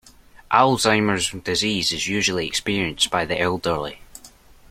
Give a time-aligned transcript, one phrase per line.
[0.51, 4.01] Alzheimer’s disease is usually experienced by the elderly.